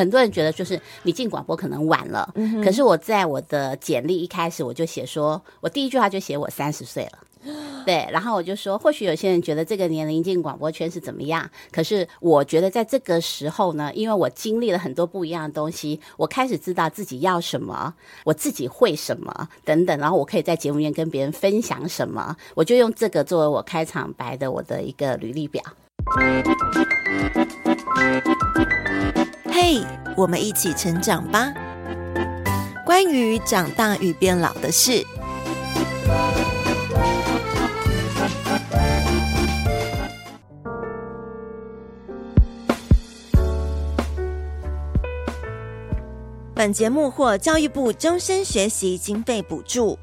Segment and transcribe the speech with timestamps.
[0.00, 7.18] 很多人觉得就是你进广播可能晚了，嗯、可是我在我的简历一开始我就写说，我第一句话就写我三十岁了。
[7.84, 17.92] 对，然后我就说，或许有些人觉得这个年龄进广播圈是怎么样，可是我觉得在这个时候呢，因为我经历了很多不一样的东西，我开始知道自己要什么，
[18.24, 25.62] 我自己会什么等等，然后我可以在节目里面跟别人分享什么，我就用这个作为我开场白的我的一个履历表。
[29.52, 29.84] 嘿
[30.16, 31.52] 我们一起成长吧。
[32.86, 35.04] 关于长大与变老的事。
[46.54, 49.98] 本节目获教育部终身学习经费补助。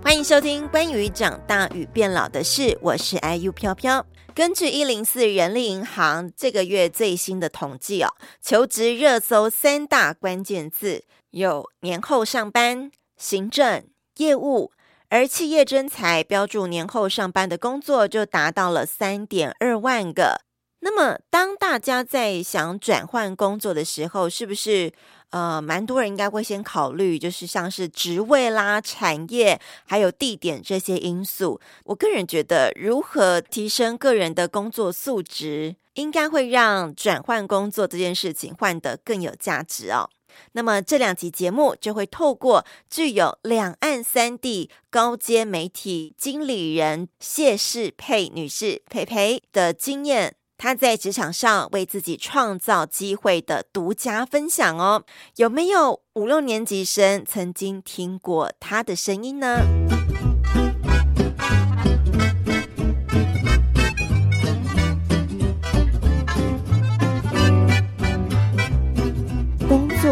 [0.00, 4.06] 欢迎收听关于长大与变老的事，我是 IU 飘飘。
[4.34, 13.84] 根据一零四人力银行这个月最新的统计哦，求职热搜三大关键字有年后上班、行政、
[14.16, 14.72] 业务，
[15.10, 20.40] 而企业征才标注年后上班的工作就达到了三点二万个。
[20.80, 24.92] 那么，当大家在想转换工作的时候，是不是
[25.32, 31.58] 呃，蛮多人应该会先考虑，就是像是职位啦、产业还有地点这些因素？
[31.84, 40.10] 我个人觉得，如何提升个人的工作素质，应该会让转换工作这件事情换得更有价值哦。
[40.52, 50.34] 那么这两集节目就会透过具有两岸三地高阶媒体经理人谢世佩女士佩佩的经验。
[50.62, 55.02] 他在职场上为自己创造机会的独家分享哦，
[55.34, 59.56] 有没有五六年级生曾经听过他的声音呢？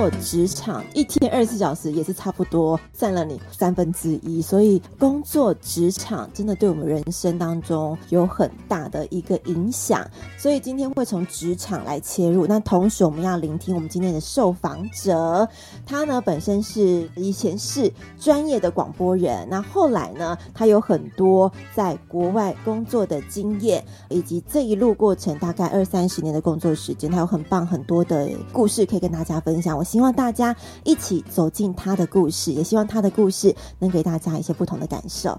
[0.01, 10.03] 做职场一天二十四小时也是差不多占了你三分之一，所以工作职场真的对我们人生当中有很大的一个影响。
[10.39, 15.47] 所以今天会从职场来切入，那同时我们要聆听我们今天的受访者，
[15.85, 29.77] 他呢本身是以前是专业的广播人，那后来呢他有很多在国外工作的经验，以及这一路过程大概二三十年的工作时间，他有很棒很多的故事可以跟大家分享。
[29.77, 35.37] 我希望大家一起走进他的故事，也希望他的故事能给大家一些不同的感受。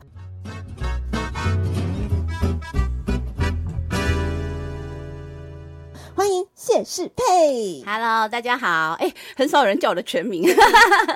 [6.13, 8.97] 欢迎谢世佩，Hello，大家好。
[8.99, 10.43] 哎，很少有人叫我的全名。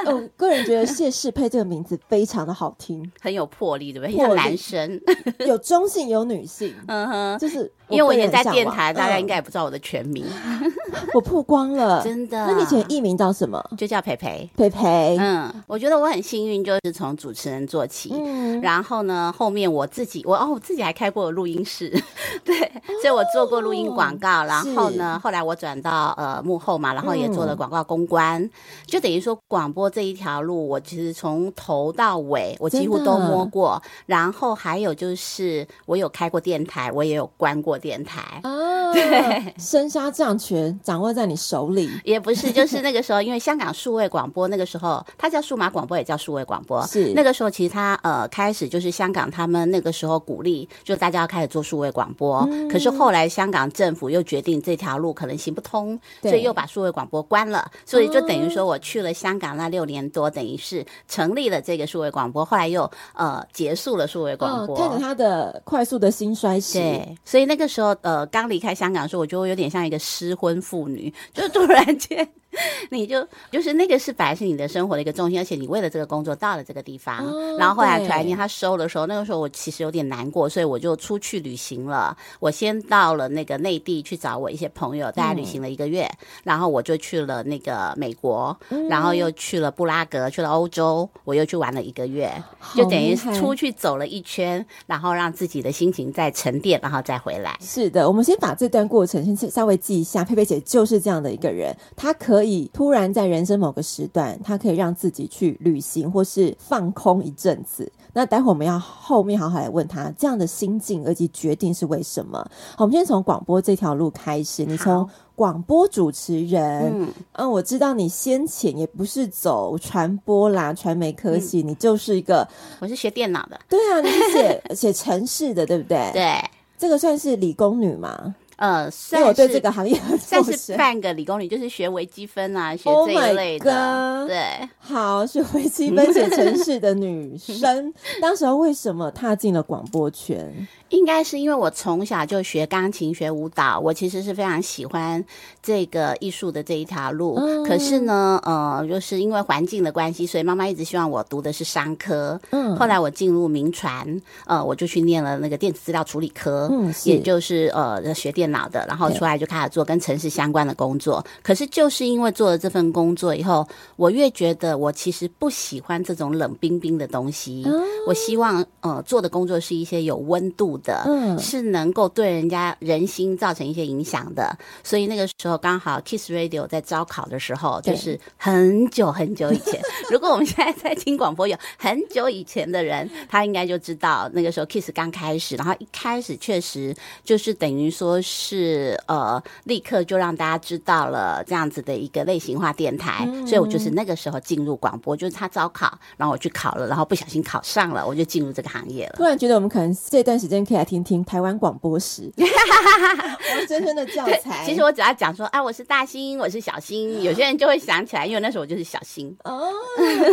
[0.05, 4.15] 我 个人觉得谢世佩这个名字非常的好听， 很有魄力，对不对？
[4.15, 5.01] 像男生，
[5.45, 6.73] 有中性，有女性。
[6.87, 10.25] 嗯哼，就是因为我以前在电台，大家应该也不知道我的全名。
[11.13, 12.47] 我曝光了， 真的。
[12.47, 13.63] 那你以前艺名叫什么？
[13.77, 15.17] 就叫培培，培培。
[15.19, 18.11] 嗯，我觉得我很幸运，就是从主持人做起。
[18.13, 18.59] 嗯。
[18.61, 21.89] 然后呢，后面我自己，我哦，我自己还开过录音室，
[22.43, 22.57] 对，
[23.01, 24.89] 所以我做过录音广告，然后。
[24.95, 28.51] 呢，后来我转到呃幕后嘛，然后也做了广告公关，嗯、
[28.85, 33.81] 就等于说广播这一条路，我其实从头到尾我几乎都摸过。
[34.05, 38.39] 然后还有就是我有开过电台，我也有关过电台。
[38.43, 46.85] 哦， 对，生杀大权掌握在你手里， 也不是，就是那个时候，因为香港数位广播那个时候，它叫数码广播，也叫数位广播。
[46.87, 52.39] 是那个时候，其实它呃开始就是香港他们那个时候鼓励，就大家要开始做数位广播。
[52.49, 54.95] 嗯、可是后来香港政府又决定这条。
[54.95, 57.69] 路可能行不通，所以又把数位广播关了。
[57.85, 64.77] 所以就等于说，我去了香港那六年多，等于是成立了这个数位广播，后来又呃结束了数位广播。
[64.77, 72.31] 看着他的快速的兴衰史，对，所以那个那时候呃刚离开香港的时候，我觉得我有点像一个失婚妇女，就突然间。
[72.89, 82.15] 你就就是那个是本来是你的生活的一个重心，而且你为了这个工作到了这个地方，哦、然后后来突然间他收的时候，那个时候我其实有点难过，所以我就出去旅行了。
[82.39, 92.31] 我先到了那个内地去找我一些朋友，大家旅行了一个月，嗯、然后我就去了那个美国，嗯、然后又去了布拉格，去了欧洲，我又去玩了一个月，
[92.73, 97.57] 就等于出去走了一圈，然后让自己的心情再沉淀，然后再回来。
[97.59, 100.23] 是的，我们先把这段过程先稍微记一下。
[100.23, 102.44] 佩佩姐就是这样的一个人，她可以。
[102.45, 107.91] 可以突然在人生某个时段，他可以让自己去旅行或是放空一阵子。
[108.13, 112.37] 那待会我们要后面好好来问他这样的心境以及决定是为什么。
[112.77, 114.63] 好，我们先从广播这条路开始。
[114.63, 122.47] 你从广播主持人，嗯，嗯，我知道你先前也不是走传播啦、传媒科系，嗯、你就是一个，
[122.79, 123.59] 我是学电脑的。
[123.67, 126.11] 对啊，你是写 写城市的，对不对？
[126.13, 126.39] 对。
[126.77, 128.35] 这个算是理工女吗？
[128.57, 134.19] 呃，算是我对这个行业算是半个理工女，就是学微积分啊，学这一类的。
[134.21, 137.91] Oh、对，好，是微积分、写程式的女生，
[138.21, 140.67] 当时候为什么踏进了广播圈？
[140.89, 145.23] 应该是因为我从小就学钢琴、学舞蹈，我其实是非常喜欢
[145.61, 147.35] 这个艺术的这一条路。
[147.37, 152.39] 嗯、可是呢，呃，就是因为环境的关系，所以妈妈一直希望我读的是商科。
[152.51, 161.25] 嗯，后来我进入名传，呃，我就去念了那个电子资料处理科，嗯，也就是呃学电脑的，然后出来就开始做跟城市相关的工作。
[161.41, 167.63] 可是就是因为做了这份工作以后，我越觉得我其实不喜欢这种冷冰冰的东西。
[167.65, 170.85] 嗯、我希望呃做的工作是一些有温度的。
[170.85, 179.81] 的，嗯，是能够对人家人心造成一些影响的，所以那个时候刚好 Kiss Radio 在招考的时候，就是很久很久以前。
[180.11, 199.13] 如果我们现在在听广播，有很久以前的人，他应该就知道那个时候 Kiss 刚开始，然后一开始确实就是等于说是呃，立刻就让大家知道了这样子的一个类型化电台，嗯、所以我就是那个时候进入广播，就是他招考，然后我去考了，然后不小心考上了，我就进入这个行业了。
[199.17, 204.65] 突然觉得我们可能这段时间可以来听听台湾广播史， 王真真的教材。
[204.65, 209.35] 其实我只要讲说，啊，我是大星，我是小星，有些人就会想起来，因为那时候我就是小星。
[209.43, 209.69] 哦，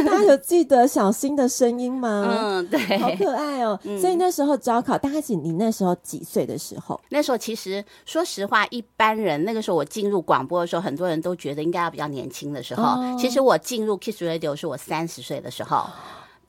[0.06, 2.26] 大家有记得小星的声音吗？
[2.32, 3.78] 嗯，对，好可爱哦。
[3.84, 7.00] 嗯、所以那时候招考，大概是你那时候几岁的时候？
[7.10, 12.82] 那时候其实说实话，一般人那个时候我进入广播的时候，很多人都觉得应该要比较年轻的时候。
[12.82, 15.88] 哦、其实我进入 Kiss Radio 是我三十岁的时候。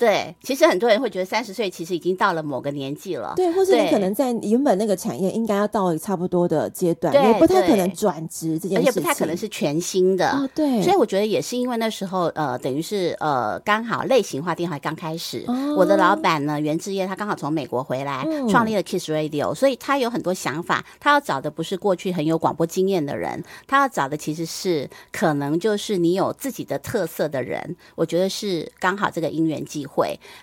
[0.04, 3.34] 对，其实很多人会觉得三十岁其实已经到了某个年纪了。
[3.38, 10.30] 对，或是你可能在原本那个产业应该要到差不多的阶段，也不太可能转职这件事情，而且不太可能是全新的。
[10.32, 10.82] 哦，对。
[10.82, 27.76] 所以我觉得也是因为那时候呃，等于是呃，刚好类型化电台刚开始，哦、我的老板呢袁志业他刚好从美国回来，嗯、创立了 Kiss Radio，所以他有很多想法，他要找的不是过去很有广播经验的人，他要找的其实是可能就是你有自己的特色的人。
[27.96, 29.93] 我觉得是刚好这个因缘际会，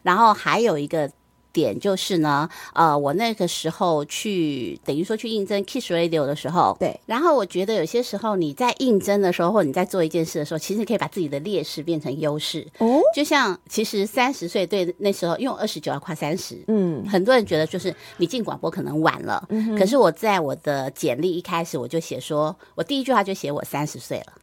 [0.03, 1.11] 然后还有一个
[1.53, 7.01] 点就是呢，呃，我那个时候去等于说去应征 Kiss Radio 的时候，对。
[7.07, 12.65] 然后我觉得有些时候你在应征的时候，或你在做一件事的时候，其实可以把自己的劣势变成优势。
[12.79, 13.01] 哦。
[13.13, 19.77] 就像其实三十岁对那时候，因为我二十九要跨三十，嗯，很多人觉得就是你进广播可能晚了，嗯。
[19.77, 24.35] 可是我在我的简历一开始我就写说，我第一句话就写我三十岁了。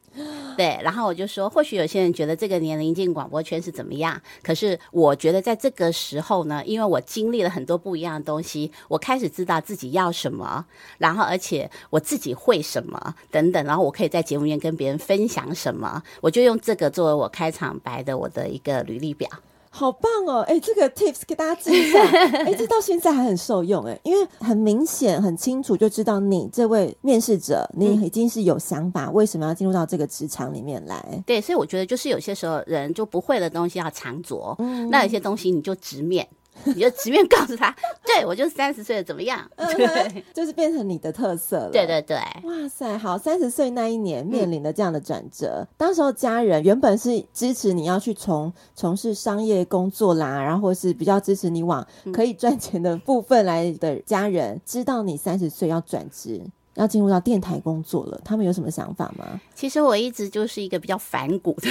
[0.55, 10.65] 对，然后我就说，或许有些人觉得这个年龄进广播圈是怎么样，可是我觉得在这个时候呢，因为我经历了很多不一样的东西，我开始知道自己要什么，
[10.97, 19.29] 然后而且我自己会什么等等，然后我可以在节目里面跟别人分享什么，我就用这个作为我开场白的我的一个履历表。
[19.69, 20.41] 好棒哦！
[20.47, 21.99] 哎，这个 tips 给大家记一下。
[22.45, 31.23] 哎，这到现在还很受用哎，因为很明显、很清楚就知道你这位面试者，你已经是有想法，为什么要进入到这个职场里面来？
[31.25, 36.27] 对，所以我觉得就是有些时候人就不会的东西要藏拙，嗯，那有些东西你就直面。
[36.63, 37.75] 你就直面告诉他，
[38.05, 39.39] 对，我就是三十岁了，怎么样？
[39.55, 41.69] 对，就是变成你的特色了。
[41.71, 56.41] 对对对，哇塞，好，三十岁那一年面临的这样的转折，嗯、当时候家人原本是支持你要去从从事商业工作啦，然后或是比较支持你往可以赚钱的部分来的家人，嗯、知道你三十岁要转职。
[56.77, 59.25] 要进入到电台工作了，他们有什么想法吗？
[59.55, 61.67] 其实我一直就是一个比较反骨的，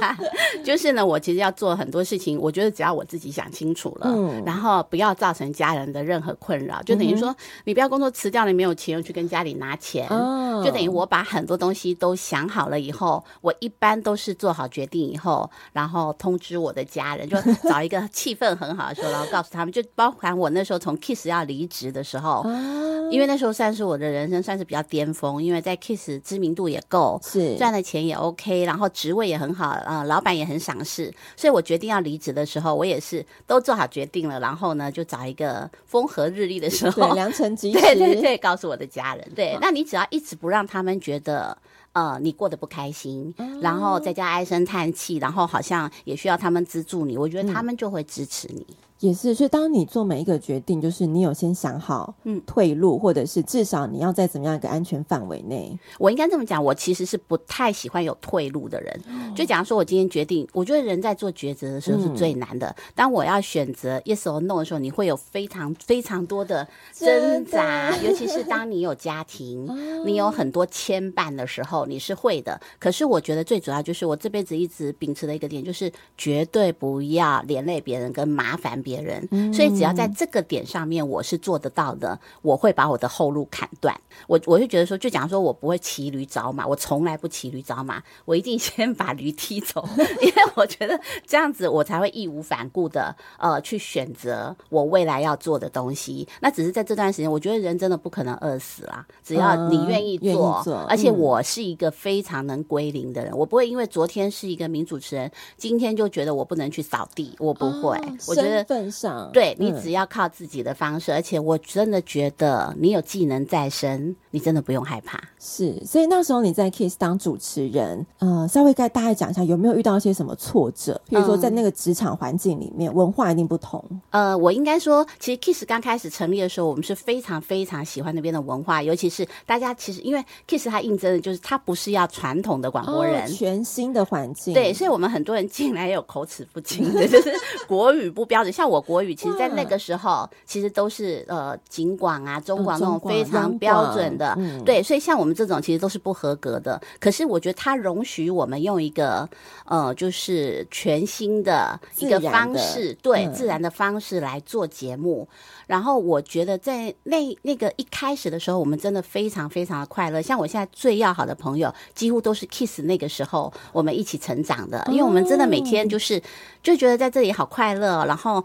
[0.62, 24.33] 就是呢，我其实要做很多事情，我觉得只要我自己想清楚了，嗯，然后不要造成家人的任何困扰，就等于说，你不要工作辞掉了，你没有钱，又去跟家里拿钱，哦，就等于我把很多东西都想好了以后，我一般都是做好决定以后，然后通知我的家人，就 找一个气氛很好的时候，然后告诉他们，就包含我那时候从 Kiss 要离职的时候，哦，因为那时候算是我的人生。
[24.42, 27.56] 算是比较巅峰，因为在 Kiss 知名度也够，是。
[27.56, 41.56] 赚的钱也 OK，然后职位也很好，呃，老板也很赏识，所以我决定要离职的时候，我也是都做好决定了，然后呢，就找一个风和日丽的时候，良辰吉 时，对对对，告诉我的家人，对，那你只要一直不让他们觉得，
[41.92, 48.66] 呃，你过得不开心，嗯、然后在家唉声叹气，然后好像也需要他们资助你，我觉得他们就会支持你。
[48.68, 55.78] 嗯也是，所以当你做每一个决定，就是你有先想好，嗯，退路，或者是至少你要在怎么样一个安全范围内。
[55.98, 58.98] 我应该这么讲，我其实是不太喜欢有退路的人。
[59.36, 62.74] 就假如说我今天决定，我觉得人在做抉择的时候是最难的。
[62.94, 69.68] 当我要选择 yes or no 的时候，你会有非常非常多的挣扎，尤其是当你有家庭，
[70.06, 72.58] 你有很多牵绊的时候，你是会的。
[72.78, 78.93] 可是我觉得最主要就是我这辈子一直秉持的一个点，就是绝对不要连累别人跟麻烦别人。
[78.94, 79.26] 别人。
[79.30, 83.94] 嗯、所以只要在这个点上面我是做得到的，我会把我的后路砍断。
[84.26, 89.86] 我我就觉得说，就讲说我不会骑驴找马，我从来不骑驴找马，我一定先把驴踢走，
[90.22, 96.26] 因为我觉得这样子我才会义无反顾的呃去选择我未来要做的东西。
[96.40, 107.96] 那只是在这段时间，我觉得人真的不可能饿死啦，只要你愿意做，嗯、而且我是一个非常能归零的人，嗯、我不会因为昨天是一个名主持人，今天就觉得我不能去扫地，我不会。
[107.98, 115.20] 哦、我觉得身份上，对，你只要靠自己的方式，嗯、而且我真的觉得你有技能在身，你真的不用害怕。
[115.38, 121.00] 是，所以那时候你在 Kiss 当主持人，呃，稍微该大概讲一下有没有遇到一些什么挫折？
[121.08, 123.82] 比如说在那个职场环境里面，嗯、文化一定不同。
[124.10, 134.54] 呃，我应该说，其实 Kiss 刚开始成立的时候，我们是非常非常喜欢那边的文化，尤其是大家其实因为 Kiss 它应征的就是它不是要传统的广播人，哦、全新的环境。
[134.54, 137.32] 对，所以我们很多人进来也有口齿不清的，就是
[137.66, 138.52] 国语不标准。
[138.52, 144.34] 像我国语，其实在那个时候其实都是呃警广啊、中广那种非常标准的。
[144.38, 146.80] 嗯、对，所以像我们这种其实都是不合格的。
[146.98, 149.28] 可是我觉得它容许我们用一个
[149.66, 155.28] 呃，就是全新的一个方式，对、嗯、自然的方式来做节目。
[155.66, 160.20] 然后我觉得在那那个一开始的时候，我们真的非常非常的快乐。
[160.20, 166.22] 像我现在最要好的朋友，几乎都是 Kiss 那个时候我们一起成长的，因为我们真的每天就是
[166.62, 168.44] 就觉得在这里好快乐，然后。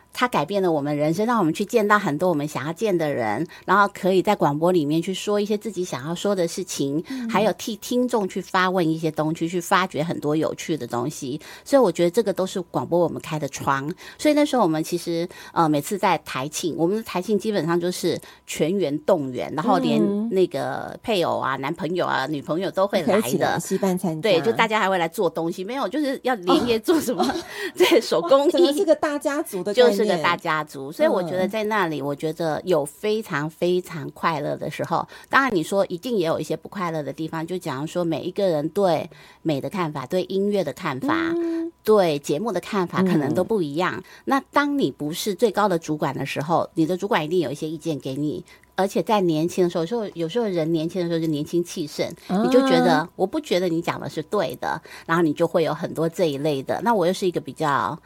[0.13, 11.39] 它改变了我们人生，让我们去见到很多我们想要见的人，然后可以在广播里面去说一些自己想要说的事情，嗯、还有替听众去发问一些东西，去发掘很多有趣的东西。
[11.63, 13.89] 所以我觉得这个都是广播我们开的窗。
[14.17, 24.29] 所以那时候我们其实呃每次在台庆，我们的台庆基本上就是全员动员，然后连那个配偶啊、男朋友啊、女朋友都会来的，戏班参加。
[24.29, 27.23] 对，就大家还会来做东西，没有就是要连夜做什么？
[27.23, 27.35] 哦、
[27.77, 30.00] 对，手工艺，这个大家族的就是。
[30.03, 35.07] 是个大家族，所以我觉得在那里，我觉得有非常非常快乐的时候。
[35.29, 37.45] 当然，你说一定也有一些不快乐的地方。
[37.45, 39.09] 就假如说每一个人对
[39.41, 43.95] 美的看法、对音乐的看法、嗯、对节目的看法，可能都不一样。
[43.97, 48.43] 嗯、那当你不是最高的主管的时候，你的主管一定有一些意见给你。
[48.75, 56.81] 而且在年轻的时候，有时候有时候人年轻的时候就年轻气盛，你就觉得我不觉得你讲的是对的，然后你就会有很多这一类的。
[56.83, 57.99] 那我又是一个比较。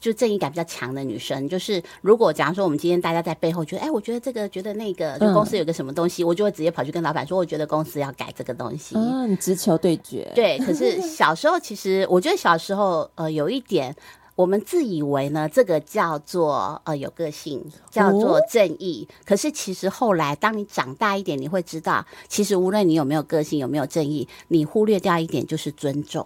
[0.00, 8.94] 就正义感比较强的女生，就是如果假如说我们今天大家在背后觉得，哎，我觉得这个，觉得那个，就公司有个什么东西，嗯、我就会直接跑去跟老板说，我觉得公司要改这个东西。
[8.96, 10.30] 嗯，直球对决。
[10.34, 13.94] 对，可是小时候其实 我觉得小时候呃有一点，
[14.36, 19.08] 我们自以为呢这个叫做呃有个性，叫做正义。
[19.08, 26.24] 哦、可是其实后来当你长大一点，你会知道，其实无论你有没有个性，有没有正义，你忽略掉一点就是尊重。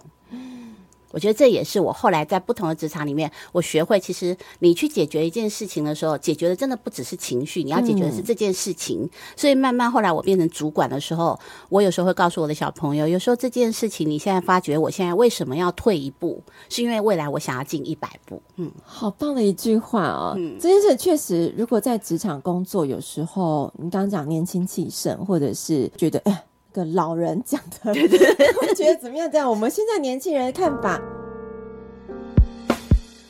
[1.13, 9.03] 我觉得这也是我后来在不同的职场里面，我学会，其实你去解决一件事情的时候，解决的真的不只是情绪，你要解决的是这件事情。
[9.03, 11.39] 嗯、所以慢慢后来我变成主管的时候，
[11.69, 18.41] 我有时候会告诉我的小朋友，有时候这件事情你现在发觉，我现在为什么要退一步，是因为未来我想要进一百步。
[18.55, 20.33] 嗯，好棒的一句话哦。
[20.35, 26.43] 嗯，这件事确实，如果在职场工作，有时候你刚刚讲年轻气盛，或者是觉得哎。
[26.73, 29.29] 个老人讲的，对对对， 觉得怎么样？
[29.31, 30.99] 这样，我们现在年轻人的看法，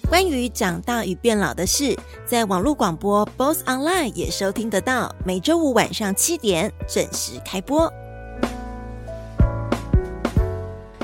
[0.10, 1.96] 关于长大与变老的事，
[2.26, 7.92] 在网络广播 BOSS Online 也收听得到，每周五晚上七点准时开播。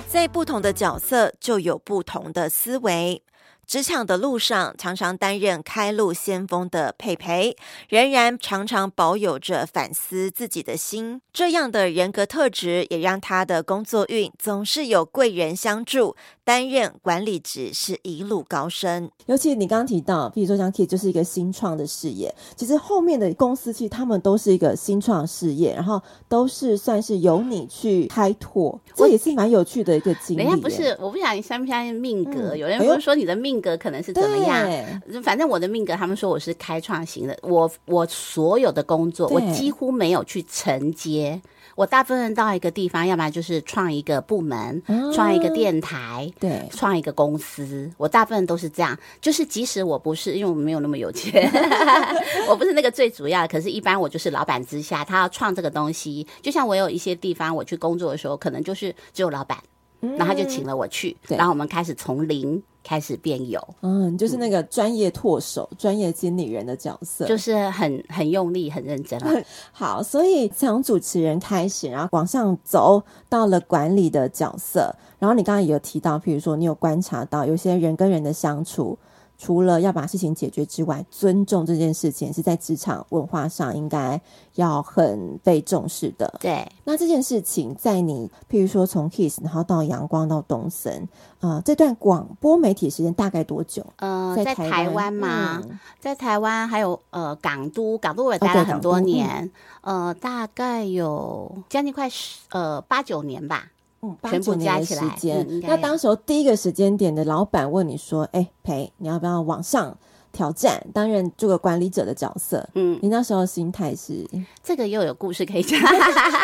[0.07, 3.21] 在不同的角色，就有不同的思维。
[3.69, 7.55] 职场的路上，常常担任开路先锋的佩佩，
[7.87, 11.21] 仍然常常保有着反思自己的心。
[11.31, 16.15] 这样的人格特质，也让他的工作运总是有贵人相助。
[16.49, 19.07] 担任管理职是一路高升。
[19.27, 30.41] 尤其你刚刚提到，比如说像 Kiss 就是一个新创的事业，其实后面的公司其实他们都是一个新创事业，然后都是算是由你去开拓，这也是蛮有趣的一个经历。
[30.41, 34.65] 人家不是，我不想你相不相信命格，嗯、有人不是说你的命格可能是怎么样？
[35.07, 37.37] 对反正我的命格，他们说我是开创型的。
[37.43, 41.39] 我我所有的工作，我几乎没有去承接。
[41.79, 44.83] 我大部分到一个地方，要不然就是创一个部门，
[45.13, 47.89] 创、啊、一个电台，对，创一个公司。
[47.95, 51.49] 我大部分都是这样，就是即使我不是，因为我没有那么有钱，
[52.49, 53.47] 我不是那个最主要的。
[53.47, 56.27] 可是，一般我就是老板之下，他要创这个东西。
[56.41, 59.57] 就像我有一些地方我去工作的时候，可能就是只有老板，
[60.01, 62.61] 嗯、然后他就请了我去，对然后我们开始从零。
[62.83, 69.41] 开始变有，嗯，就是那个专业拓手、专、嗯、业经理人的角色，就是很很用力、很认真了。
[69.71, 74.95] 好，所以从主持人开始，然后往上走到了管理的角色。
[75.19, 78.97] 然后你刚刚也有提到，譬如说你有观察到有些人跟人的相处，
[79.41, 84.19] 除了要把事情解决之外，尊重这件事情是在职场文化上应该
[84.55, 86.31] 要很被重视的。
[86.41, 91.07] 对，那这件事情在你，譬如说从 Kiss 然后到阳光到东森，
[91.39, 93.85] 呃，这段广播媒体时间大概多久？
[93.95, 99.49] 呃，在台湾嘛，嗯、在台湾还有呃港都，港都我也待了很多年，
[99.81, 103.71] 哦、呃，大概有将近快十呃八九年吧。
[104.01, 109.97] 嗯，全部加起来，嗯、那当时候第一个时间点的老板问你说：“哎、欸，培，你要不要往上？”
[110.31, 114.25] 挑战担任这个管理者的角色，嗯，你那时候心态是？
[114.63, 115.79] 这个又有故事可以讲，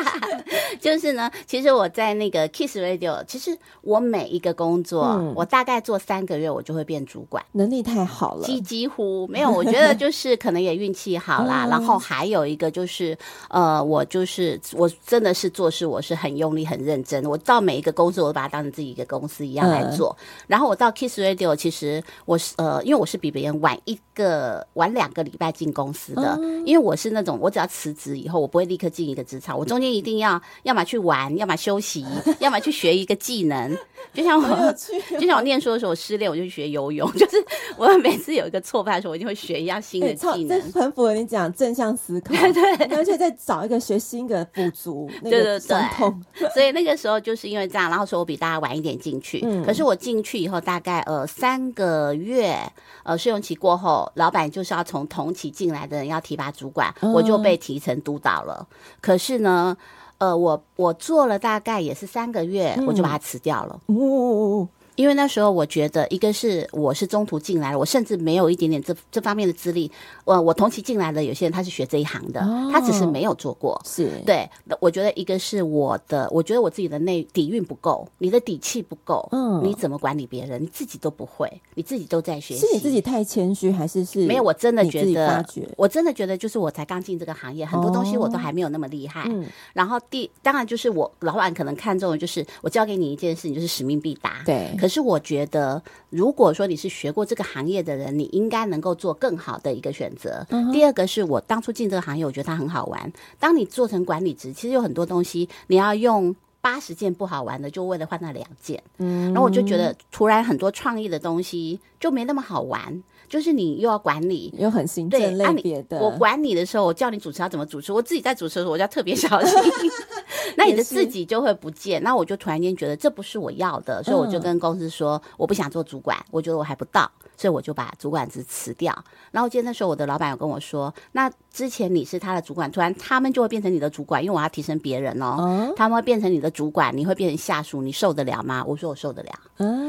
[0.81, 13.15] 就是呢，其实我在那个 Kiss Radio，其实我每一个工作，嗯、我大概做三个月，我就会变主管，能力太好了，几几乎没有，我觉得就是可能也运气好啦，然后还有一个就是，
[13.49, 23.74] 呃，我就是我真的是做事我是很用力很认真，我到每一个工作我都把它当成自己一个公司一样来做，嗯、然后我到 Kiss Radio，其实我是呃，因为我是比别人晚。
[23.85, 32.05] 一个晚两个礼拜进公司的，因为我是那种我只要辞职以后，我不会立刻进一个职场，我中间一定要要么去玩，要么休息，
[32.39, 33.77] 要么去学一个技能。
[34.13, 34.73] 就像我，
[35.19, 37.43] 就像我念书的时候，我失恋我就去学游泳， 就是
[37.75, 40.71] 我每次有一个挫败的时候，我一定会学一样新的技能。
[40.71, 46.23] 这很符合你讲正向思考， 对，而且再找一个学新的补足那个伤痛。
[46.53, 52.57] 所以那个时候就是因为这样，然后说我比大家晚一点进去，可是我进去以后大概呃三个月，
[53.03, 58.67] 呃试用期过后，老板就是要从同期进来的人要提拔主管，我就被提成督导了。
[59.01, 59.75] 可是呢。
[60.17, 63.77] 呃，我我做了大概也是三个月，我就把它辞掉了。
[63.87, 64.65] 嗯
[64.95, 69.91] 因为那时候我觉得，一个是我是中途进来了，我甚至没有一点点这这方面的资历。
[70.23, 73.79] 我我同期进来的有些人他是学这一行的，哦、他只是没有做过。
[73.85, 74.49] 是对，
[74.79, 79.27] 我觉得一个是我的，我觉得我自己的内底蕴不够，你的底气不够。
[79.31, 80.61] 嗯，你怎么管理别人？
[80.61, 82.65] 你自己都不会，你自己都在学习。
[82.65, 84.25] 是你自己太谦虚，还是是？
[84.25, 85.45] 没有，我真的觉得，
[85.77, 89.25] 我真的觉得就是我才刚进这个行业，很多东西我都还没有那么厉害。
[89.27, 94.41] 嗯、然后第当然就是我老板可能看中的就是我交给你一件事，你就是使命必达。
[94.45, 95.81] 对，可是我觉得。
[96.11, 100.45] 如果说你是学过这个行业的人，你应该能够做更好的一个选择。
[100.51, 100.71] Uh.
[100.71, 103.11] 第二个是我当初进这个行业，我觉得它很好玩。
[103.39, 108.81] 当你做成管理职，其实有很多东西你要用八十件不好玩的，就为了换那两件。
[108.99, 113.03] 嗯，然后我就觉得突然很多创意的东西就没那么好玩。
[113.27, 115.97] 就是你又要管理，又很行政类别的。
[115.99, 119.59] 我管你的时候，我叫你主持要怎么主持，我自己在主持的时候，我就要特别小心。
[120.57, 122.01] 那你的自己就会不见。
[122.03, 128.93] 那我就突然间觉得这不是我要的，所以我就跟公司说，我不想做主管，我觉得我还不到，所以我就把主管职辞掉。
[129.31, 135.73] 然后我记得那时候我的老板有跟我说，那之前你是他的主管，突然他们就会变成你的主管，因为我要提升别人哦。
[135.75, 138.63] 他们会变成你的主管，你会变成下属，你受得了吗？
[138.65, 139.31] 我说我受得了。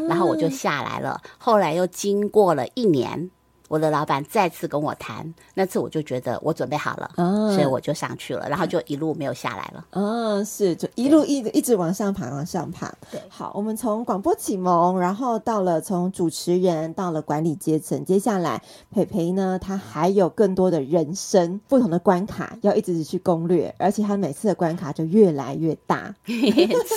[0.08, 1.20] 然后我就下来了。
[1.38, 3.30] 后来又经过了一年。
[3.68, 9.84] 我的老板再次跟我谈，那次我就觉得我准备好了，哦、所以我就上去了，然后就一路没有下来了。
[9.90, 10.04] 嗯、
[10.38, 12.92] 哦，是，就一路一直一直往上爬，往上爬。
[13.10, 26.14] 对，好，我们从广播启蒙，然后到了从主持人到了管理阶层，接下来培培呢，他还有更多的人生不同的关卡要一直去攻略，而且他每次的关卡就越来越大。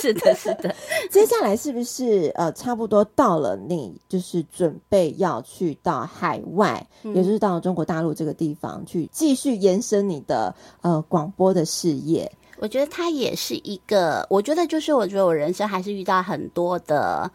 [0.00, 0.72] 是的，是的。
[1.10, 6.59] 接下来是不是呃，差不多到了你就是准备要去到海外？
[6.60, 12.30] 外，也就是到中国大陆这个地方去继续延伸你的呃广播的事业。
[12.58, 17.30] 我觉得它也是一个，我觉得就是我觉得我人生还是遇到很多的。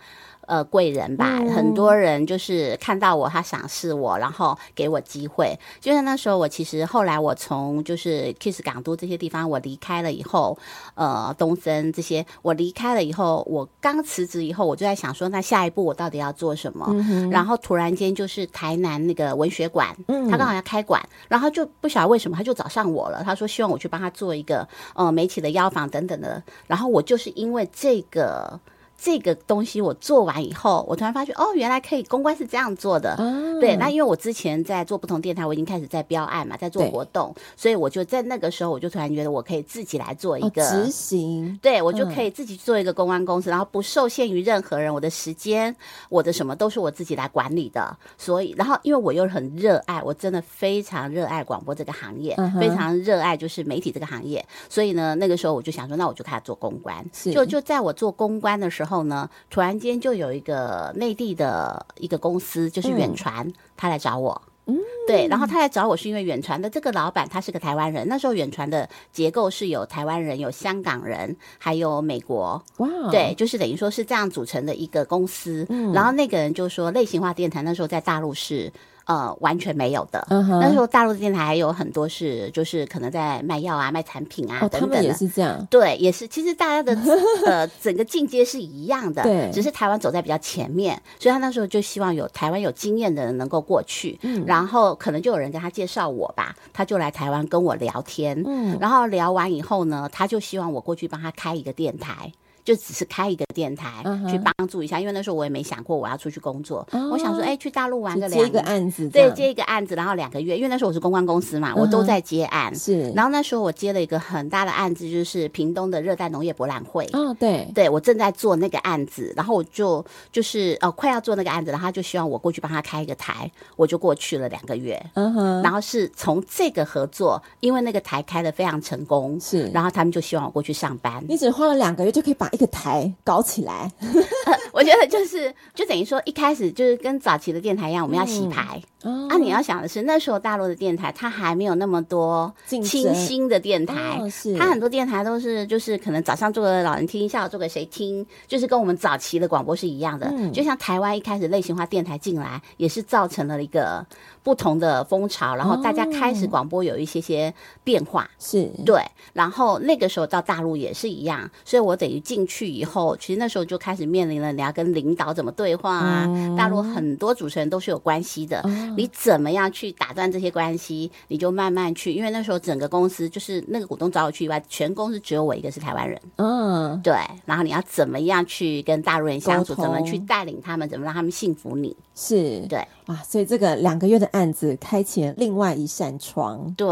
[0.48, 5.58] 呃，贵人吧，嗯、很多人就是看到我，他赏识我，然后给我机会。
[5.80, 10.58] 就是那时候，我其实后来我从就是 Kiss 港都这些地方我离开了以后，
[10.94, 16.86] 呃，东森这些我离开了以后，我刚辞职以后，我就在想说，那下一步我到底要做什么？
[16.90, 28.60] 嗯、然后突然间就是台南那个文学馆，嗯、他刚好要开馆，然后就不晓得为什么他就找上我了，他说希望我去帮他做一个呃媒体的邀访等等的，然后我就是因为这个。
[28.98, 33.12] 这个东西我做完以后，我突然发觉哦，原来可以公关是这样做的。
[33.12, 41.60] 啊、对，那因为我之前在做不同电台，我已经开始在标案嘛，在做活动，所以我就在那个时候，我就突然觉得我可以自己来做一个、哦、执行。
[41.62, 45.76] 对，我就可以自己做一个公关公司，嗯、然后不受限于任何人，我的时间，
[46.10, 47.96] 我的什么都是我自己来管理的。
[48.18, 54.44] 所以，然后因为我又很热爱，我真的非常热爱广播这个行业，嗯、非常热爱就是媒体这个行业。
[54.70, 57.06] 所以呢，那个时候我就想说，那我就开始做公关。
[57.14, 58.85] 是就就在我做公关的时候。
[58.86, 72.64] 后呢，突然间就有一个内地的一个公司，就是远传，嗯、他来找我，嗯，对，然后他来找我是因为远传的这个老板他是个台湾人，那时候远传的结构是有台湾人、有香港人，还有美国。
[72.78, 75.66] 哇，对，就是等于说是这样组成的一个公司。
[75.70, 78.72] 嗯，然后那个人就说，类型化电台那时候在大陆是。
[79.06, 80.20] 呃，完全没有的。
[80.30, 80.60] Uh.
[80.60, 84.96] 那时候大陆的电台还有很多是，就是可能在卖药啊、卖产品啊、oh, 等等的。
[84.96, 85.66] 他们也是这样。
[85.70, 86.28] 对，也是。
[86.28, 86.98] 其实大家的
[87.46, 89.52] 呃整个进阶是一样的，对。
[89.54, 94.44] 只是台湾走在比较前面，所以他那时候就希望有台湾有经验的人能够过去，嗯。
[94.48, 98.78] 然后可能就有人跟他介绍我吧，他就来台湾跟我聊天，嗯。
[98.80, 102.32] 然后聊完以后呢，他就希望我过去帮他开一个电台。
[102.66, 106.86] 就只是开一个电台去帮助一下，因为那时候我也没想过我要出去工作。
[107.12, 112.74] 我想说，哎，去大陆玩个两接一个案子，对，接一个案子，然后两个月，因为那时候我是公关公司嘛，我都在接案。
[112.76, 117.08] 是，然后那时候我接了一个很大的案子，就是屏东的热带农业博览会。
[117.14, 125.00] 哦，对，对我正在做那个案子，然后我就就是呃快要做那个案子，然后他就希望我过去帮他开一个台，我就过去了两个月。
[125.14, 131.24] 嗯哼，然后是从这个合作，因为那个台开的非常成功，是，然后他们就希望我过去上班。
[131.28, 133.92] 你只花了两个月就可以把一个台搞起来，
[134.72, 138.82] 我觉得就是就等于说一开始就是跟早期的电台一样，我们要洗牌。
[138.82, 138.82] 嗯、
[139.30, 150.28] 啊，你要想的是那时候大陆的电台它还没有那么多清新的电台，哦、它很多电台都是就是可能早上做给老人听，下午做给谁听，就是跟我们早期的广播是一样的。
[150.32, 154.06] 嗯、就像台湾一开始类型化电台进来，也是造成了一个
[154.44, 158.30] 不同的风潮，然后大家开始广播有一些些变化。
[158.40, 159.02] 是、哦、对，
[159.34, 162.46] 然后那个时候到大陆也是一样，所以我等于进。
[162.48, 166.26] 去以后，其实那时候就开始面临了你要跟领导怎么对话啊。
[166.28, 171.12] 嗯、大陆很多主持人都是有关系的，嗯、你怎么样去打断这些关系？
[171.28, 176.22] 你就慢慢去，因为那时候整个公司就是那个股东找我去以外，全公司只有我一个是台湾人。
[176.38, 177.14] 嗯，对。
[177.46, 179.76] 然后你要怎么样去跟大陆人相处？
[179.76, 180.88] 怎么去带领他们？
[180.88, 181.96] 怎么让他们信服你？
[182.16, 182.86] 是对。
[183.08, 186.74] 哇，所以这个两个月的案子开启了另外一扇窗。
[186.76, 186.88] 对。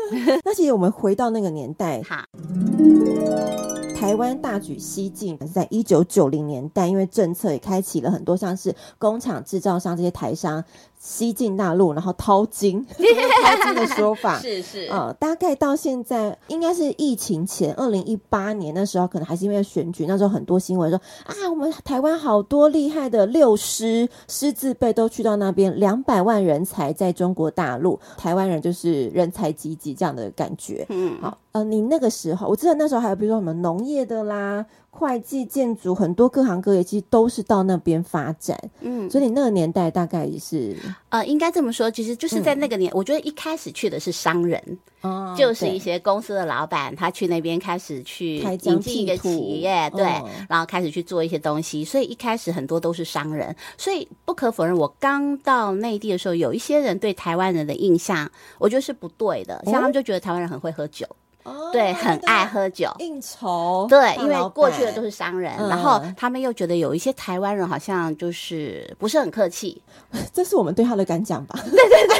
[0.44, 2.24] 那其实我们回到那个年代， 哈。
[3.94, 10.62] 台湾大举西进，是在一九九零年代，因为政策也开启了很多像是工厂制造商这些台商
[11.06, 30.86] 西进大陆，然后淘金， 淘金的说法 是是啊、呃，大概到现在应该是疫情前二零一八年那时候，可能还是因为选举，那时候很多新闻说啊，我们台湾好多厉害的六师师字辈都去到那边，两百万人才在中国大陆，台湾人就是人才济济这样的感觉。
[30.88, 31.36] 嗯，好。
[31.52, 34.64] 呃，你那个时候，我记得那时候还有比如说什么农业的啦。
[34.96, 40.76] 会计、建筑，很多各行各业其实都是到那边发展，嗯，所以你那个年代大概也是，
[41.08, 61.04] 呃，应该这么说，其实就是在那个年，嗯、我觉得一开始去的是商人，哦，就是一些公司的老板，他去那边开始去引进一个企业，对，哦、然后开始去做一些东西，所以一开始很多都是商人，所以不可否认，我刚到内地的时候，有一些人对台湾人的印象，我觉得是不对的，像他们就觉得台湾人很会喝酒。
[61.06, 61.16] 哦、
[61.72, 63.86] 对，很爱喝酒，应酬。
[63.88, 69.82] 对，因为过去的都是商人，嗯、然后他们又觉得有一些台湾人好像就是不是很客气，
[70.32, 71.58] 这是我们对他的感想吧？
[71.64, 72.16] 对对对。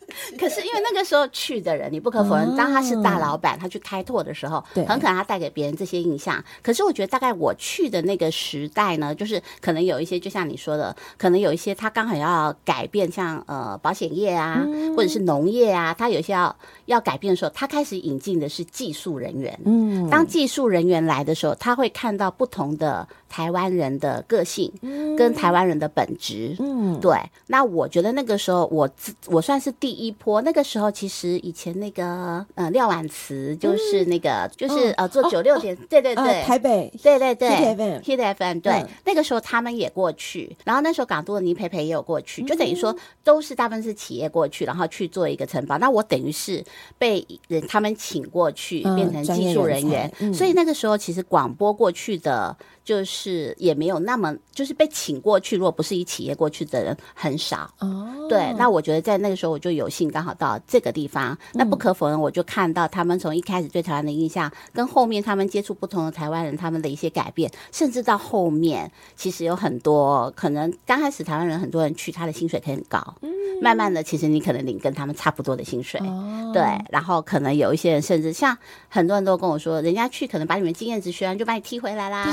[0.39, 6.43] 可是因为那个时候去的人，你不可否认，当他是大老板，他去开拓的时候，对，很可能他带给别人这些印象。
[6.61, 19.59] 可是我觉得，大概我去的那个时代呢，就是可能有一些，就像你说的，可能有一些他刚好要改变，像呃保险业啊，或者是农业啊，他有一些要要改变的时候，他开始引进的是技术人员。
[19.65, 24.71] 嗯，当技术人员来的时候，他会看到不同的台湾人的个性，
[25.17, 26.55] 跟台湾人的本质。
[26.59, 27.17] 嗯，对。
[27.47, 28.89] 那我觉得那个时候，我
[29.27, 30.41] 我算是第一波。
[30.41, 38.85] 那个时候，其实以前那个呃廖婉慈就是那个就是呃做九六点，对对对，台北，对对对，Hit FM，Hit FM，对。
[39.05, 45.77] 那个时候他们也过去，然后那时候港都的倪培培也有过去，就等于说都是大部分是企业过去，然后去做一个承包。
[45.77, 46.63] 那我等于是
[46.97, 50.11] 被人他们请过去，变成技术人员。
[50.33, 52.57] 所以那个时候其实广播过去的。
[52.91, 57.73] 就是也没有那么，就是被请过去，如果不是以企业过去的人很少。
[57.79, 61.31] 哦，对，那我觉得在那个时候我就有幸刚好到这个地方。
[61.31, 72.99] 嗯、那不可否认，我就看到他们从一开始对台湾的印象，跟后面他们接触不同的台湾人，他们的一些改变，甚至到后面，其实有很多可能刚开始台湾人很多人去，他的薪水可以很高。
[73.21, 75.97] 嗯，慢慢的，其实你可能领跟他们差不多的薪水。
[76.01, 78.57] 哦，对，然后可能有一些人，甚至像
[78.89, 82.27] 很多人都跟我说，人家去可能把你们经验值学完就把你踢回来啦。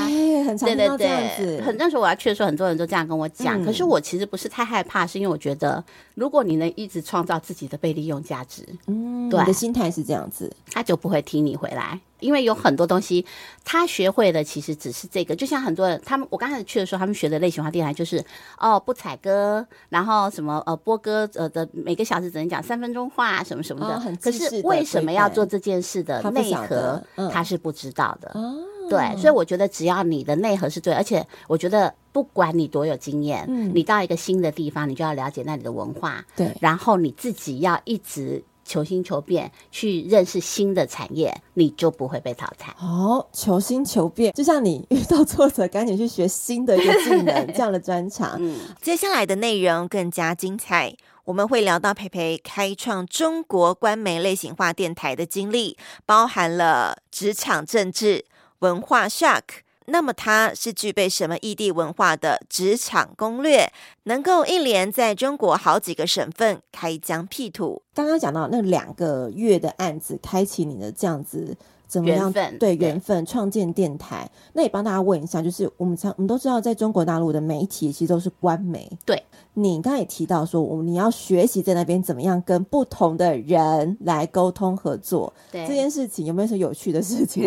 [0.57, 3.61] 很对对对，很那时候我要去的时候，很多人都这样跟我讲。
[3.61, 5.83] 嗯、可是我其实不是太害怕，是因为我觉得，
[6.15, 11.99] 如果你能一直创造自己的被利用价值，嗯，对，你的心态是这样子，他就不会踢你回来。
[12.19, 13.25] 因为有很多东西，
[13.63, 15.33] 他学会的其实只是这个。
[15.33, 18.21] 就像很多人，他们我刚开始去的时候，他们学的类型化电台就是
[18.57, 23.95] 哦不采歌，然后什么呃播歌呃的每个小时只能讲三分钟话什么什么的。
[23.95, 28.31] 哦、可是为什么要做这件事的内核，他，嗯、他是不知道的。
[28.33, 28.53] 哦、
[28.89, 36.25] 对，所以我觉得只要你的内核是对，而且我觉得不管你多有经验，嗯、你到一个新的地方，你就要了解那里的文化。
[36.35, 38.43] 对，然后你自己要一直。
[38.65, 42.71] 求新求变，去认识新的产业，你就不会被淘汰。
[42.79, 48.37] 哦，求新求变，就像你遇到挫折，赶紧去学新的一个技能， 这样的专长。
[48.39, 55.75] 嗯，接下来的内容更加精彩，我们会聊到培培开创中国官媒类型化电台的经历，
[56.05, 58.23] 包含了职场政治、
[58.59, 59.43] 文化 shock。
[59.91, 63.71] 那么它是具备什么异地文化的职场攻略，
[64.03, 67.81] 能够一连在中国好几个省份开疆辟土？
[67.95, 71.57] 刚刚讲到那两个月的案子，开启你的这样子。
[71.89, 72.31] 怎么样？
[72.59, 78.87] 对缘分创建电台，那也帮大家问一下，就是我们常我们都知道，在中国大陆的媒体其实都是官媒。
[79.03, 79.21] 对，
[79.55, 85.33] 你刚才也提到说，我你要学习在那边怎么样跟不同的人来沟通合作。
[85.51, 87.43] 对这件事情有没有什么有趣的事情？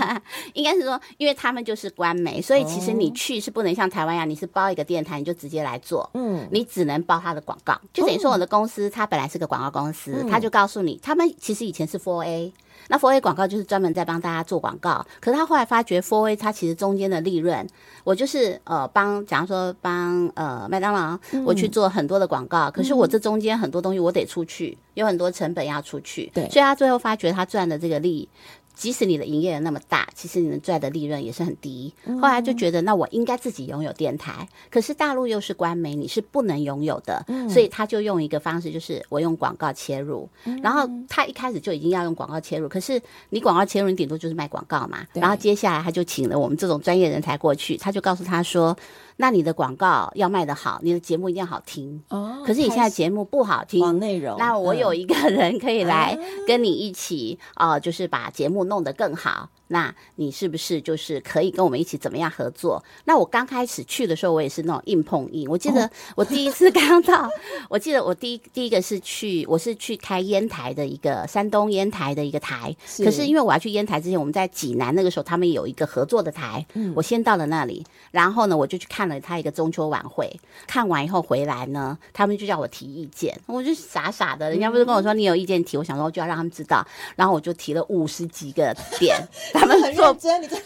[0.52, 6.08] 应该是说，因为他们就是官媒，所以其实你去是不能像台湾一样，你是包一个电台你就直接来做。
[6.12, 12.52] 嗯，你只能包他的广告，就等于说我的公司它本来是个广告公司，他、嗯、就告诉你，他们其实以前是 4A。
[12.88, 17.66] 那 Four A 广告就是专门在帮大家做广告，可是他后来发觉 Four A 它其实中间的利润，
[18.04, 28.28] 我就是呃帮，假如说帮呃麦当劳，嗯、我去做很多的广告，可是我这中间很多东西我得出去，有很多成本要出去，对，所以他最后发觉他赚的这个利。
[28.76, 31.92] 即使你的营业额那么大，其实你能赚的利润也是很低。
[32.20, 34.46] 后来就觉得，那我应该自己拥有电台。
[34.70, 37.24] 可是大陆又是官媒，你是不能拥有的。
[37.48, 40.28] 所以他就用一个方式，就是我用广告切入。
[40.62, 45.06] 然后他一开始就已经要用广告切入，可是你广告切入，你顶多就是卖广告嘛。
[45.14, 48.76] 然后接下来他就请了我们这种专业人才过去，他就告诉他说。
[49.16, 52.42] 那你的广告要卖得好，你的节目一定要好听哦。
[52.46, 54.36] 可是你现在节目不好听，内容。
[54.38, 59.48] 那我有一个人可以来跟你一起哦、嗯呃，就是把节目弄得更好。
[59.68, 62.82] 那你是不是就是可以跟我们一起怎么样合作？
[63.04, 65.48] 那我刚开始去的时候，我也是那种硬碰硬。
[65.50, 67.30] 我记得 我第一次刚到，哦、
[67.68, 72.74] 我记得我第一第一个是去，我是去开烟台的一个山东烟台的一个台。
[72.86, 76.64] 是可是因为我要去烟台之前，我们在济南那个时候，他们有一个合作的台。
[76.74, 80.38] 嗯，我先到了那里，然后呢，我就去看了他一个中秋晚会。
[80.66, 89.16] 看完以后回来呢，他们就叫我提意见，我就傻傻的，人家不是跟我说你有意见提，我想说就要让他们知道，然后我就提了五十几个点。
[89.58, 90.64] 他们做真，你真的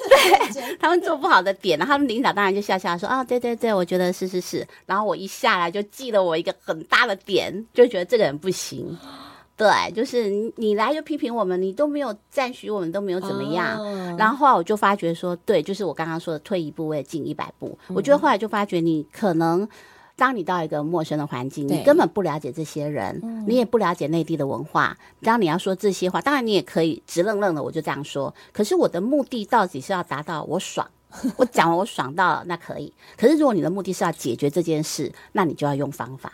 [0.53, 4.66] 对，他们做不好的点，然后他们领导当然就笑笑说啊，对对对，我觉得是是是。
[4.87, 8.96] 然后我一下来就记了我一个很大的点，就觉得这个人不行。
[9.57, 13.79] 对，就是你你来就批评我们，你都没有赞许我们，都没有怎么样。
[13.79, 17.79] 哦、然后后来我就发觉说，对，就是我刚刚说的，退一步为进一百步。
[17.88, 19.68] 嗯、我觉得后来就发觉你可能。
[20.21, 24.95] 当你到一个陌生的环境，你根本不了解这些人，嗯、你也不了解内地的文化。
[25.23, 28.35] 当你要说这些话，当然你也可以直愣愣的，我就这样说。
[28.53, 30.87] 可是我的目的到底是要达到我爽，
[31.39, 32.93] 我讲完我爽到了，那可以。
[33.17, 36.31] 可是如果你的目的是要解决这件事，那你就要用方法。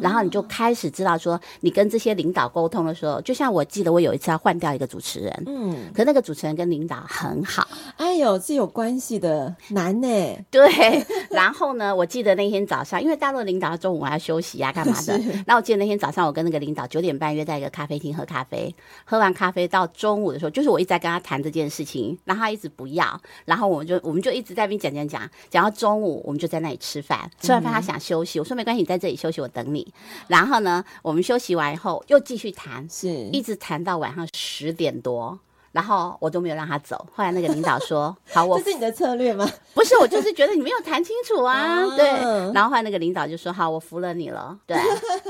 [0.00, 7.66] 然后你就开始知道说，你跟这些领导沟通的时候，就像我记得我有一次要换掉一个主持人，嗯，可那个主持人跟领导很好，
[7.96, 10.08] 哎呦，这有关系的，难呢。
[10.50, 15.18] 对，然后呢，我记得那天早上，因为大陆领导中午还要休息呀、啊，干嘛的？
[15.20, 15.28] 是。
[15.46, 29.92] 然后我记得那天早上，我跟那个领导九点半约在一个咖啡厅喝咖啡，喝完咖啡到中午的时候，就是我一直在跟他谈这件事情，然后他一直不要，然后我们就我们就一直在那边讲讲讲，讲到中午，我们就在那里吃饭，吃完饭他想休息，我说没关系，你在这里休息，我等你。
[30.28, 35.38] 然后呢，我们休息完以后又继续谈，是一直谈到晚上十点多，
[35.72, 37.06] 然后我都没有让他走。
[37.14, 41.86] 后来那个领导说：“好，我 这是你的策略吗？” 不是，我就是觉得你没有谈清楚啊。
[41.96, 42.06] 对。
[42.52, 44.76] 然后后来那个领导就说：“好，我服了你了，对，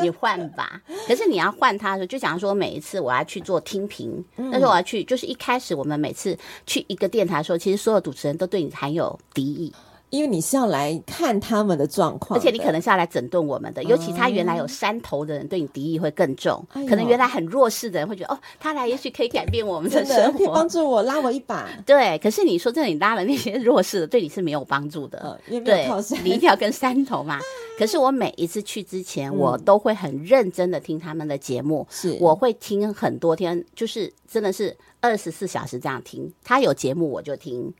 [0.00, 9.72] 你换吧。”可是你要换他的时候，就假如说每一次我要去做听评，但是我要去，就是一开始我们每次去一个电台的时候，其实所有主持人都对你很有敌意。
[10.10, 13.82] 因为你是要来看他们的状况的，而且你可能是要来整顿我们的。
[13.84, 16.64] 尤其他原来有山头的人，对你敌意会更重。
[16.72, 21.68] 哎、可能原来很弱势的人会觉得，哦，他来也许可以改变我们的生活，可以帮助我，拉我一把。
[21.86, 25.40] 对，可是你说这里拉了那些弱势的，对你是没有帮助的。
[25.46, 25.88] 对，
[26.22, 27.38] 你一定要跟山头嘛。
[27.78, 34.76] 可是我每一次去之前，我都会很认真的听他们的节目，是、嗯，我会听很多天，就是真的是。
[35.00, 37.72] 二十四小时这样听，他有节目我就听。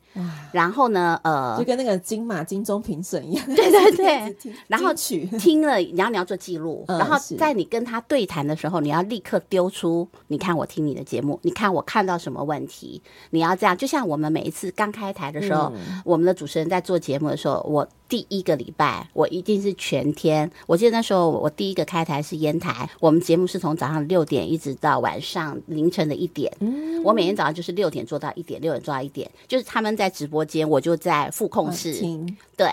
[0.51, 3.45] 然后呢，呃，就跟那个金马金钟评审一样。
[3.55, 4.53] 对对对。
[4.67, 13.77] 然后取听了，然后你要做记录，然后在你跟他对谈的时候，你要立刻丢出，你看我听你的节目，你看我看到什么问题，你要这样。
[13.77, 15.71] 就像我们每一次刚开台的时候，
[16.03, 20.51] 我们的主持人在做节目的时候，我第一个礼拜我一定是全天。
[20.67, 26.51] 我记得那时候我第一个开台是烟台，我们节目是从早上六点一直到晚上凌晨的一点。
[27.03, 31.93] 我每天早上就是六点做到一点，六点做到一点，就是他们在直播间，我就在副控室。
[32.57, 32.67] 对。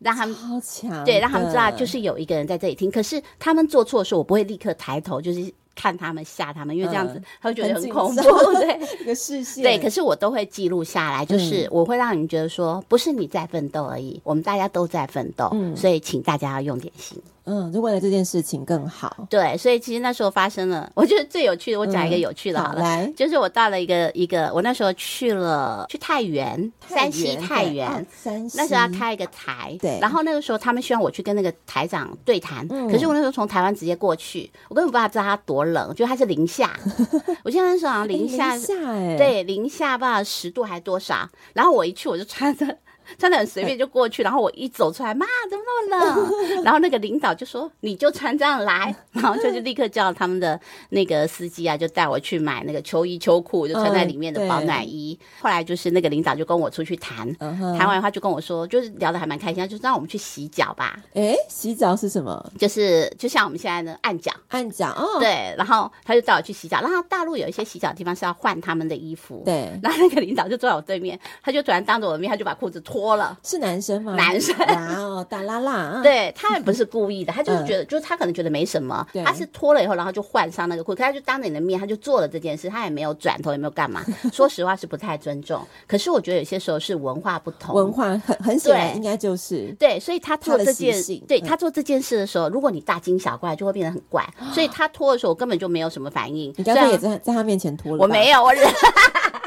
[0.00, 2.90] 让他们好强，对，让他们知道就是有一个人在这里听。
[2.90, 9.62] 可是他们做错的时候，我不会立刻抬头，就是看他们吓他们，因为这样子他会觉得很恐怖，嗯、对，一个视线。
[9.62, 17.16] 对，可是我都会记录下来，就是我会让你们觉得说，不是你在奋斗而已，我们大家都在奋斗，嗯、所以请大家要用点心。
[17.46, 19.26] 嗯，就为了这件事情更好。
[19.28, 36.74] 对，所以其实那时候发生了，我觉得最有趣的，我讲一个有趣的好了，嗯、好来， 就是我到了一个一个，我那时候去了去太原，山西太原，山西那时候要开一个台，对，然后那个时候他们希望我去跟那个台长对谈，嗯、可是我那时候从台湾直接过去，我根本不知道知道他多冷，就他是零下，
[37.44, 42.78] 我现在那时候好像零下，零下哎，对，零下不知道十度还多少，然后我一去我就穿着。
[43.18, 46.53] 穿得很随便 就过去，然后我一走出来，妈，怎么那么冷？
[46.64, 55.16] 然后那个领导就说：“你就穿这样来。” 然后就就立刻叫他们的那个司机啊，就带我去买那个秋衣秋裤，就穿在里面的保暖衣。
[55.20, 60.98] 嗯、后来就是那个领导就跟我出去谈，谈、嗯、完的话就跟我说，就是聊得还蛮开心，就是让我们去洗脚吧。
[61.14, 62.52] 哎，洗脚是什么？
[62.58, 65.20] 就是就像我们现在的按脚，按脚哦。
[65.20, 66.80] 对，然后他就带我去洗脚。
[66.80, 69.70] 然后大陆有一些洗脚的地方是要换他们的衣服，对。
[69.82, 74.14] 然后那个领导就坐在我对面，他就突然当着我的面，他就把裤子脱了，是男生吗？
[74.14, 84.04] 男生，哇哦，大拉拉，对，他也不是故意的，他就是觉得，就是他可能觉得没什么，他是脱了以后，然后就换上那个裤，可他就当着你的面，他就做了这件事，他也没有转头，也没有干嘛。
[84.32, 90.94] 说实话是不太尊重，可是我觉得有些时候是文化不同，文化很很显然应该就是对，所以他做这件，
[91.26, 94.24] 对他做这件事的时候，如果你大惊小怪，就会变得很怪。
[94.52, 96.52] 所以他脱的时候，我根本就没有什么反应。
[96.56, 98.64] 你刚才也在在他面前脱了，我没有，我忍。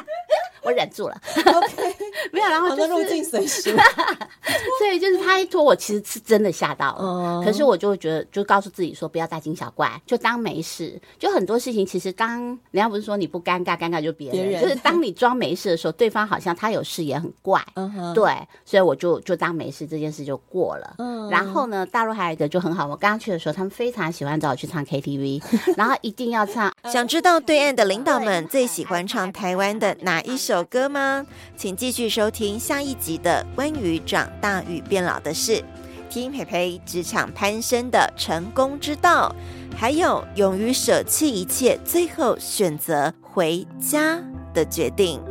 [0.67, 1.95] 我忍住了，OK，
[2.33, 3.69] 没有，然后就是入境随俗，
[4.77, 6.99] 所以就是他一拖，我其实是真的吓到了。
[6.99, 11.01] 嗯、可是我就会觉得，就告诉自己说，不要大惊小怪，就当没事。
[11.17, 17.65] 就很多事情，其实当人家不是说你不尴尬，尴尬就别人，别人就是当你装没事的时候，对方好像他有事也很怪。
[17.75, 18.25] 嗯哼，对，
[18.65, 20.95] 所以我就就当没事，这件事就过了。
[20.97, 25.41] 嗯，然后呢，大陆还有一个就很好，我刚刚去的时候，他们非常喜欢找我去唱 KTV，
[25.77, 26.69] 然后一定要唱。
[26.91, 31.23] 想知道对岸的领导们最喜欢唱台湾的哪一首首歌吗？
[31.55, 35.63] 请继续收听下一集的关于长大与变老的事，
[36.09, 39.31] 听培培职场攀升的成功之道，
[39.77, 44.19] 还有勇于舍弃一切，最后选择回家
[44.51, 45.21] 的决定。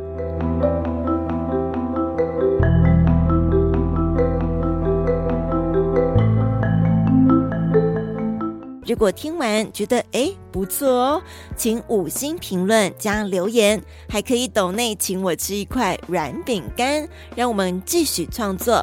[8.87, 11.21] 如果听完觉得诶不错哦，
[11.57, 18.81] 请五星评论加留言，还可以抖内请我吃一块软饼干，让我们继续创作。